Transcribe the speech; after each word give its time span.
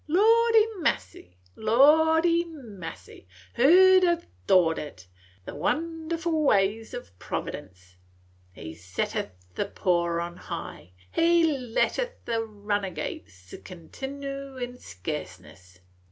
Lordy 0.07 0.65
massy, 0.79 1.37
lordy 1.55 2.43
massy, 2.45 3.27
who 3.53 3.99
'd 3.99 4.03
ha' 4.07 4.23
thought 4.47 4.79
it? 4.79 5.05
The 5.45 5.53
wonderful 5.53 6.41
ways 6.43 6.95
of 6.95 7.19
Providence! 7.19 7.97
'He 8.51 8.73
setteth 8.73 9.29
the 9.53 9.65
poor 9.67 10.19
on 10.19 10.37
high, 10.37 10.93
an 11.15 11.75
letteth 11.75 12.25
the 12.25 12.41
runagates 12.43 13.53
continoo 13.63 14.57
in 14.59 14.79
scarceness.' 14.79 15.81